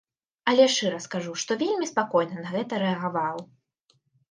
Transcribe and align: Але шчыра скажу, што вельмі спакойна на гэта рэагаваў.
Але 0.51 0.63
шчыра 0.75 1.01
скажу, 1.05 1.35
што 1.43 1.59
вельмі 1.61 1.91
спакойна 1.93 2.35
на 2.47 2.55
гэта 2.57 2.83
рэагаваў. 2.87 3.37